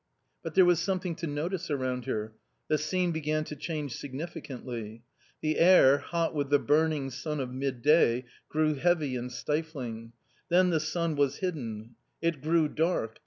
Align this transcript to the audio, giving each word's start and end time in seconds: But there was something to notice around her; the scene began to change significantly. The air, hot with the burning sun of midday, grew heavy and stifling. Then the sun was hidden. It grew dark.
But 0.41 0.55
there 0.55 0.65
was 0.65 0.79
something 0.79 1.13
to 1.17 1.27
notice 1.27 1.69
around 1.69 2.05
her; 2.05 2.33
the 2.67 2.79
scene 2.79 3.11
began 3.11 3.43
to 3.43 3.55
change 3.55 3.95
significantly. 3.95 5.03
The 5.41 5.59
air, 5.59 5.99
hot 5.99 6.33
with 6.33 6.49
the 6.49 6.57
burning 6.57 7.11
sun 7.11 7.39
of 7.39 7.53
midday, 7.53 8.25
grew 8.49 8.73
heavy 8.73 9.15
and 9.15 9.31
stifling. 9.31 10.13
Then 10.49 10.71
the 10.71 10.79
sun 10.79 11.15
was 11.15 11.35
hidden. 11.35 11.97
It 12.19 12.41
grew 12.41 12.67
dark. 12.67 13.19